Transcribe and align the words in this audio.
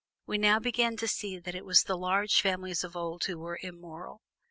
We 0.25 0.39
now 0.39 0.57
begin 0.57 0.97
to 0.97 1.07
see 1.07 1.37
that 1.37 1.53
it 1.53 1.63
was 1.63 1.83
the 1.83 1.95
large 1.95 2.41
families 2.41 2.83
of 2.83 2.95
old 2.95 3.21
which 3.27 3.35
were 3.35 3.59
immoral. 3.61 4.23